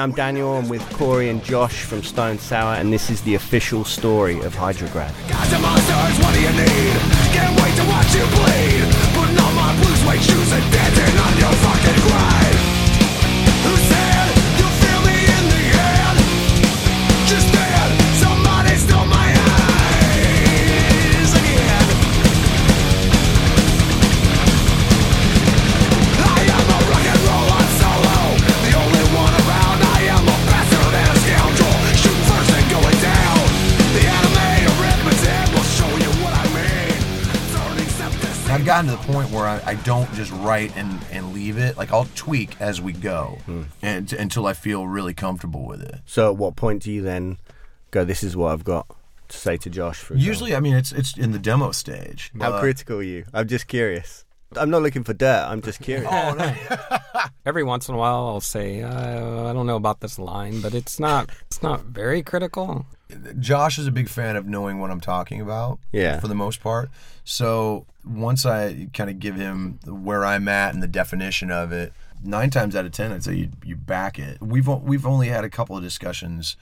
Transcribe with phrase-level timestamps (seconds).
[0.00, 0.56] I'm Daniel.
[0.56, 4.54] I'm with Corey and Josh from Stone Sour, and this is the official story of
[4.54, 5.12] Hydrograd.
[5.28, 6.96] And monsters, what do you need?
[7.36, 8.88] Can't wait to watch you bleed.
[9.12, 12.39] Putting on my blue suede shoes and dancing on your fucking.
[38.60, 41.78] I've gotten to the point where I, I don't just write and, and leave it.
[41.78, 43.38] Like I'll tweak as we go,
[43.80, 46.00] and until I feel really comfortable with it.
[46.04, 47.38] So, at what point do you then
[47.90, 48.86] go, This is what I've got
[49.28, 49.96] to say to Josh?
[50.00, 50.26] For example?
[50.26, 52.32] Usually, I mean, it's it's in the demo stage.
[52.38, 53.24] How critical are you?
[53.32, 54.26] I'm just curious.
[54.54, 56.10] I'm not looking for dirt, I'm just curious.
[56.12, 56.54] Oh no!
[57.46, 60.74] Every once in a while, I'll say, uh, "I don't know about this line," but
[60.74, 61.30] it's not.
[61.46, 62.84] It's not very critical.
[63.38, 65.78] Josh is a big fan of knowing what I'm talking about.
[65.92, 66.20] Yeah.
[66.20, 66.90] For the most part.
[67.24, 71.92] So once I kind of give him where I'm at and the definition of it,
[72.22, 74.40] nine times out of ten, I'd say you, you back it.
[74.40, 76.56] We've we've only had a couple of discussions,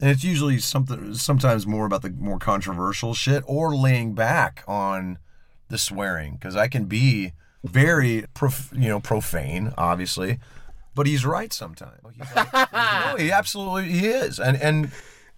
[0.00, 5.18] and it's usually something sometimes more about the more controversial shit or laying back on
[5.68, 7.32] the swearing because I can be
[7.64, 10.38] very prof- you know profane, obviously.
[10.94, 11.98] But he's right sometimes.
[12.16, 14.90] He's like- no, he absolutely he is, and and I-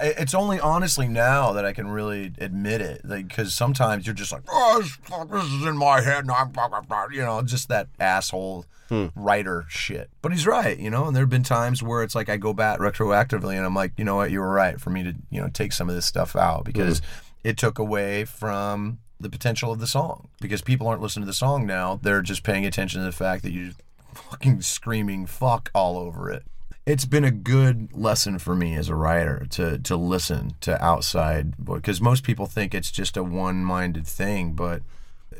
[0.00, 4.42] it's only honestly now that I can really admit it, because sometimes you're just like,
[4.48, 7.42] oh, this, fuck, this is in my head, and I'm, blah, blah, blah," you know,
[7.42, 9.06] just that asshole hmm.
[9.14, 10.10] writer shit.
[10.22, 12.52] But he's right, you know, and there have been times where it's like I go
[12.52, 15.40] back retroactively, and I'm like, you know what, you were right for me to, you
[15.40, 16.64] know, take some of this stuff out hmm.
[16.64, 17.02] because
[17.44, 20.28] it took away from the potential of the song.
[20.40, 23.42] Because people aren't listening to the song now; they're just paying attention to the fact
[23.42, 23.72] that you
[24.14, 26.44] fucking screaming fuck all over it
[26.88, 31.52] it's been a good lesson for me as a writer to to listen to outside
[31.62, 34.82] because most people think it's just a one-minded thing but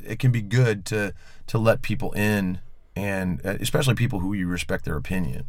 [0.04, 1.14] it can be good to
[1.47, 2.60] to let people in
[2.94, 5.47] and uh, especially people who you respect their opinion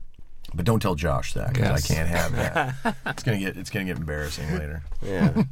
[0.54, 1.92] but don't tell Josh that because Yes.
[1.92, 2.96] I can't have that.
[3.06, 4.82] it's gonna get it's gonna get embarrassing later.
[5.00, 5.44] Yeah.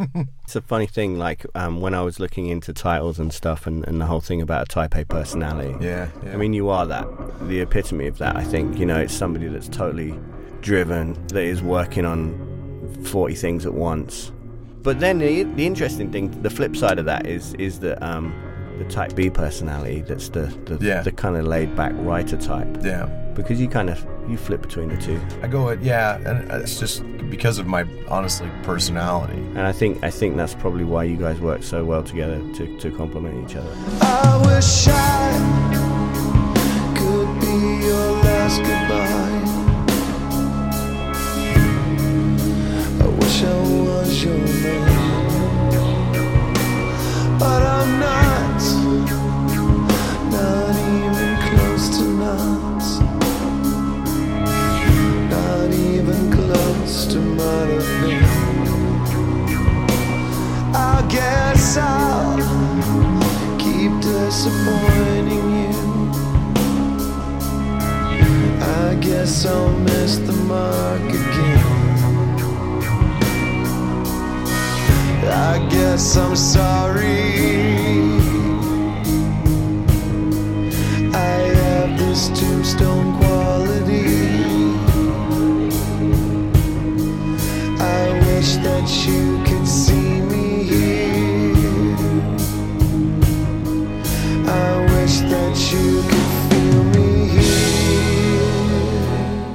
[0.43, 3.87] it's a funny thing, like um, when I was looking into titles and stuff and,
[3.87, 5.75] and the whole thing about a type A personality.
[5.85, 6.33] Yeah, yeah.
[6.33, 7.07] I mean, you are that,
[7.47, 8.35] the epitome of that.
[8.37, 10.17] I think, you know, it's somebody that's totally
[10.67, 12.19] driven, that is working on
[13.05, 14.33] 40 things at once.
[14.83, 18.33] But then the, the interesting thing, the flip side of that is is that um,
[18.77, 21.01] the type B personality, that's the, the, Yeah.
[21.03, 22.67] the kind of laid back writer type.
[22.83, 23.05] Yeah.
[23.33, 25.19] Because you kind of, you flip between the two.
[25.41, 29.37] I go with yeah, and it's just because of my honestly personality.
[29.55, 32.77] And I think I think that's probably why you guys work so well together to,
[32.79, 33.73] to complement each other.
[34.01, 35.31] I wish I
[36.97, 39.66] could be your last goodbye.
[47.39, 47.99] But I'm.
[47.99, 48.86] Not
[75.29, 77.05] I guess I'm sorry.
[81.13, 84.05] I have this tombstone quality.
[87.79, 91.55] I wish that you could see me here.
[94.47, 98.45] I wish that you could feel me here.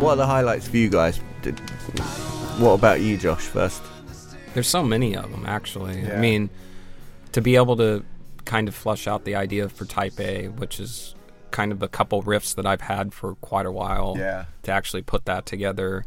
[0.00, 1.20] What are the highlights for you guys?
[2.58, 3.42] What about you, Josh?
[3.46, 3.82] First.
[4.54, 6.00] There's so many of them, actually.
[6.02, 6.14] Yeah.
[6.16, 6.50] I mean,
[7.32, 8.04] to be able to
[8.44, 11.14] kind of flush out the idea for Taipei, which is
[11.50, 14.46] kind of a couple riffs that I've had for quite a while, Yeah.
[14.62, 16.04] to actually put that together,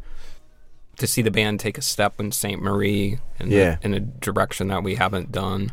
[0.98, 2.60] to see the band take a step in St.
[2.60, 3.76] Marie in, Yeah.
[3.82, 5.72] in a direction that we haven't done.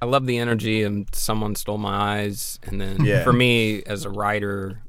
[0.00, 2.60] I love the energy and Someone Stole My Eyes.
[2.62, 3.24] And then Yeah.
[3.24, 4.82] for me, as a writer,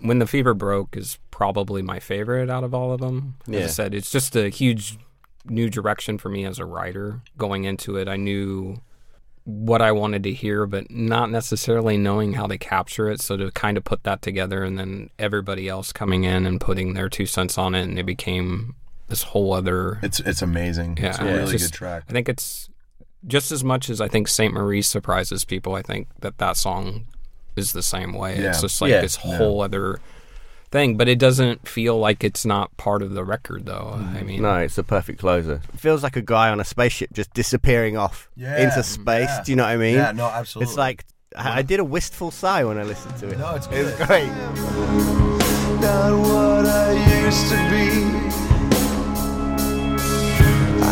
[0.00, 3.36] When the Fever Broke is probably my favorite out of all of them.
[3.48, 3.64] As Yeah.
[3.64, 4.98] I said, it's just a huge
[5.46, 7.20] new direction for me as a writer.
[7.38, 8.80] Going into it, I knew
[9.44, 13.20] what I wanted to hear, but not necessarily knowing how to capture it.
[13.20, 16.94] So to kind of put that together and then everybody else coming in and putting
[16.94, 18.74] their two cents on it, and it became
[19.08, 19.98] this whole other.
[20.02, 20.96] It's it's amazing.
[21.00, 22.04] Yeah, it's a it's really just- good track.
[22.08, 22.70] I think it's
[23.26, 25.74] just as much as I think Saint Marie surprises people.
[25.74, 27.06] I think that that song
[27.56, 28.38] is the same way.
[28.40, 28.50] Yeah.
[28.50, 29.00] It's just like Yeah.
[29.02, 29.36] this Yeah.
[29.38, 29.98] whole other
[30.74, 33.92] thing, but it doesn't feel like it's not part of the record, though.
[33.94, 34.26] I mm.
[34.26, 35.62] mean, No, it's the perfect closer.
[35.72, 39.28] It feels like a guy on a spaceship just disappearing off Yeah, into space.
[39.30, 39.42] yeah.
[39.44, 39.94] Do you know what I mean?
[39.94, 40.70] Yeah, no, absolutely.
[40.70, 41.04] It's like
[41.36, 43.38] I I did a wistful sigh when I listened to it.
[43.38, 44.06] No, it's It was good.
[44.08, 44.26] great.
[45.80, 46.90] not what I
[47.22, 47.88] used to be.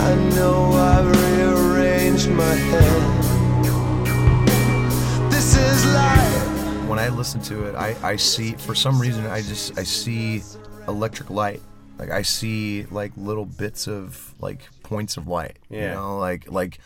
[0.06, 0.56] I know
[0.90, 3.02] I've rearranged my head.
[5.32, 6.21] This is life.
[6.92, 10.42] When I listen to it, I, I see for some reason I just I see
[10.86, 11.62] electric light.
[11.98, 15.58] Like I see like little bits of like points of light.
[15.70, 15.94] You Yeah.
[15.94, 16.80] know, like like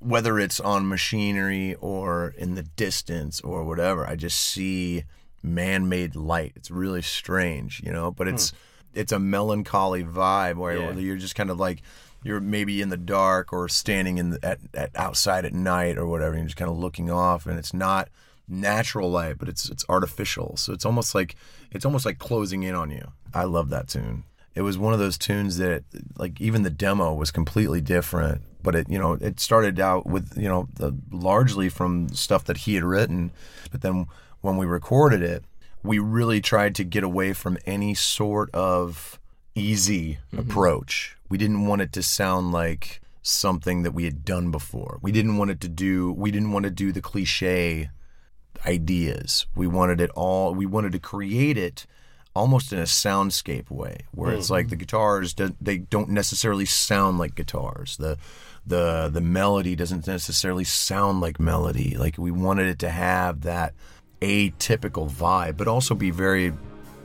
[0.00, 5.04] whether it's on machinery or in the distance or whatever, I just see
[5.44, 6.54] man-made light.
[6.56, 8.56] It's really strange, you know, but it's hmm.
[8.94, 10.92] it's a melancholy vibe where Yeah.
[10.94, 11.82] you're just kind of like
[12.24, 16.06] you're maybe in the dark or standing in the, at, at outside at night or
[16.08, 16.32] whatever.
[16.32, 18.08] And you're just kind of looking off, and it's not
[18.52, 20.56] natural light, but it's it's artificial.
[20.56, 21.34] So it's almost like
[21.70, 23.12] it's almost like closing in on you.
[23.34, 24.24] I love that tune.
[24.54, 25.84] It was one of those tunes that
[26.18, 30.36] like even the demo was completely different, but it you know it started out with
[30.36, 33.32] you know the, largely from stuff that he had written,
[33.70, 34.06] but then
[34.42, 35.44] when we recorded it,
[35.82, 39.18] we really tried to get away from any sort of
[39.54, 40.38] easy mm-hmm.
[40.38, 41.16] approach.
[41.28, 44.98] We didn't want it to sound like something that we had done before.
[45.00, 47.88] We didn't want it to do we didn't want to do the cliche
[48.66, 49.46] ideas.
[49.54, 51.86] We wanted it all we wanted to create it
[52.34, 54.80] almost in a soundscape way where it's like the mm-hmm.
[54.80, 57.96] guitars they don't necessarily sound like guitars.
[57.96, 58.18] The
[58.66, 61.96] the the melody doesn't necessarily sound like melody.
[61.96, 63.74] Like we wanted it to have that
[64.20, 66.52] atypical vibe but also be very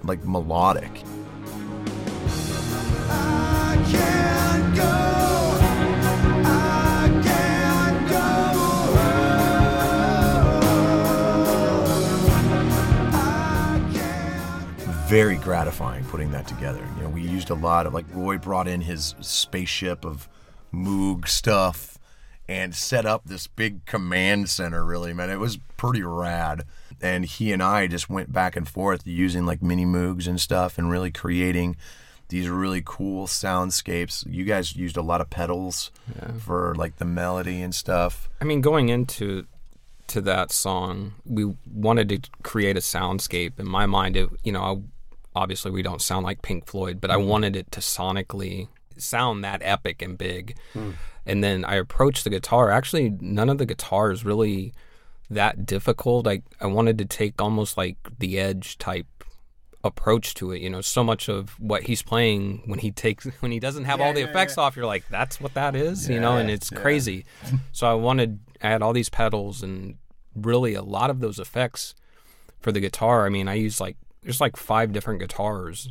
[0.04, 1.04] like melodic.
[15.08, 16.86] Very gratifying putting that together.
[16.98, 20.28] You know, we used a lot of like Roy brought in his spaceship of
[20.74, 21.98] Moog stuff
[22.46, 24.84] and set up this big command center.
[24.84, 26.66] Really, man, it was pretty rad.
[27.02, 30.78] And he and I just went back and forth using like mini Moogs and stuff,
[30.78, 31.78] and really creating
[32.28, 34.26] these really cool soundscapes.
[34.30, 35.90] You guys used a lot of pedals
[36.38, 38.30] for like the melody and stuff.
[38.42, 39.48] I mean, going into
[40.08, 43.58] to that song, we wanted to create a soundscape.
[43.58, 44.82] In my mind, it you know, I,
[45.38, 47.28] obviously we don't sound like Pink Floyd, but I mm-hmm.
[47.28, 48.68] wanted it to sonically
[48.98, 50.58] sound that epic and big.
[50.74, 50.96] Mm.
[51.26, 52.72] And then I approached the guitar.
[52.72, 54.74] Actually, none of the guitars really
[55.30, 56.28] that difficult.
[56.28, 59.08] I I wanted to take almost like the edge type
[59.84, 60.62] approach to it.
[60.62, 64.02] You know, so much of what he's playing when he takes when he doesn't have
[64.02, 67.26] all the effects off, you're like, that's what that is, you know, and it's crazy.
[67.72, 69.98] so I wanted I had all these pedals and
[70.34, 71.94] really a lot of those effects
[72.60, 73.26] for the guitar.
[73.26, 75.90] I mean, I use like there's like five different guitars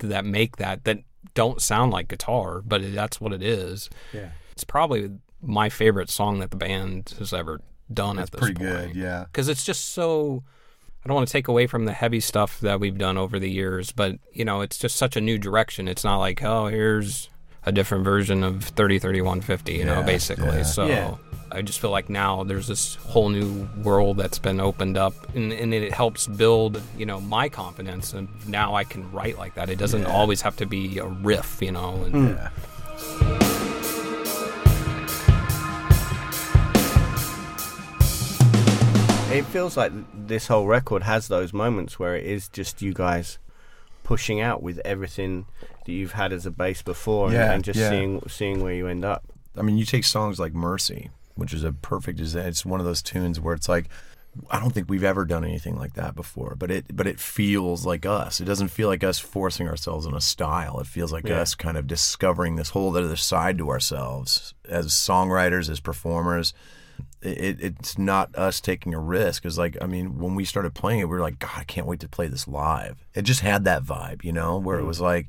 [0.00, 0.98] that make that that
[1.34, 3.88] don't sound like guitar, but it, that's what it is.
[4.12, 4.30] Yeah.
[4.52, 5.10] It's probably
[5.42, 7.60] my favorite song that the band has ever
[7.92, 9.24] done at this Pretty point good, yeah.
[9.24, 10.42] because it's just so
[11.04, 13.50] I don't want to take away from the heavy stuff that we've done over the
[13.50, 15.88] years, but you know, it's just such a new direction.
[15.88, 17.30] It's not like, oh, here's
[17.68, 20.56] a different version of 30 3150, you know, basically.
[20.56, 20.62] yeah.
[20.62, 21.14] So Yeah.
[21.52, 25.52] I just feel like now there's this whole new world that's been opened up and,
[25.52, 29.68] and it helps build, you know, my confidence and now I can write like that.
[29.68, 32.26] It doesn't always have to be a riff, you know, and hmm.
[32.28, 33.48] Yeah.
[39.30, 39.92] It feels like
[40.26, 43.38] this whole record has those moments where it is just you guys
[44.02, 45.44] pushing out with everything
[45.88, 47.88] that you've had as a base before and- Yeah, and, just yeah.
[47.88, 49.24] seeing seeing where you end up.
[49.56, 52.20] I mean, you take songs like Mercy, which is a perfect.
[52.20, 53.88] It's one of those tunes where it's like,
[54.50, 57.86] I don't think we've ever done anything like that before, but it but it feels
[57.86, 58.40] like us.
[58.40, 60.78] It doesn't feel like us forcing ourselves in a style.
[60.78, 61.40] It feels like Yeah.
[61.40, 66.52] us kind of discovering this whole other side to ourselves as songwriters, as performers.
[67.20, 69.44] It, it's not us taking a risk.
[69.44, 71.86] It's like, I mean, when we started playing it, we were like, God, I can't
[71.86, 73.04] wait to play this live.
[73.14, 74.88] It just had that vibe, you know, where it mm.
[74.88, 75.26] was like,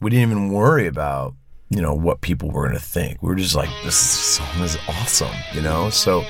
[0.00, 1.34] we didn't even worry about
[1.70, 3.22] you know what people were to think.
[3.22, 5.90] We were just like this song is awesome you know?
[5.90, 6.24] So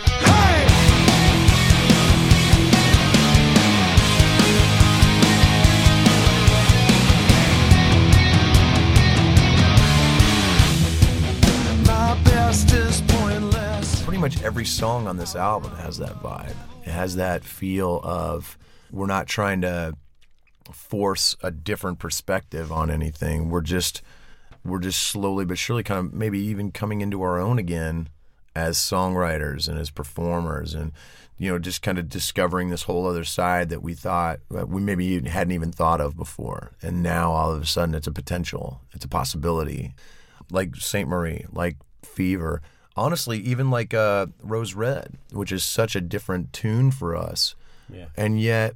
[14.05, 16.55] pretty much every song on this album has that vibe.
[16.85, 18.57] It has that feel of
[18.91, 19.95] we're not trying to
[20.73, 23.51] force a different perspective on anything.
[23.51, 24.03] We're just
[24.65, 28.09] we're just slowly but surely kind of maybe even coming into our own again
[28.55, 30.91] as songwriters and as performers and
[31.39, 34.81] you know just kind of discovering this whole other side that we thought that we
[34.81, 36.73] maybe even hadn't even thought of before.
[36.83, 38.81] And now all of a sudden it's a potential.
[38.93, 39.95] It's a possibility.
[40.51, 42.63] Like Saint Marie like Fever.
[42.97, 47.55] Honestly even like uh, Rose Red which is such a different tune for us.
[47.93, 48.07] Yeah.
[48.17, 48.75] and yet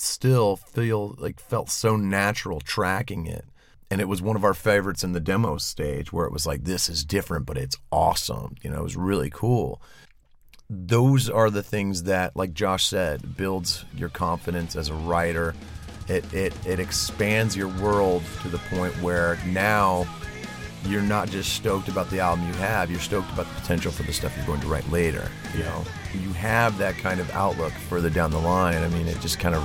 [0.00, 3.44] still feel like felt so natural tracking it.
[3.90, 6.64] And it was one of our favorites in the demo stage where it was like
[6.64, 8.54] this is different but it's awesome.
[8.62, 9.82] You know it was really cool.
[10.68, 15.54] Those are the things that like josh said builds your confidence as a writer.
[16.08, 20.06] It, it, it expands your world to the point where now
[20.86, 24.02] you're not just stoked about the album you have you're stoked about the potential for
[24.04, 25.84] the stuff you're going to write later you know?
[26.14, 28.82] You have that kind of outlook further down the line.
[28.82, 29.62] I mean it just kind of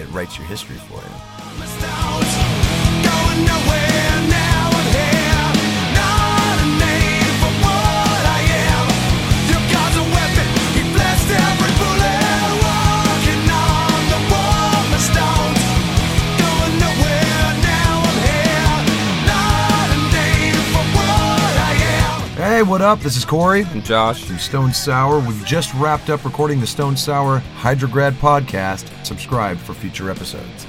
[0.00, 1.34] it writes your history for you
[22.68, 25.18] what up this is corey And Josh, from Stone Sour.
[25.20, 29.04] We've just wrapped up recording the Stone Sour Hydrograd podcast.
[29.04, 30.66] Subscribe for future episodes.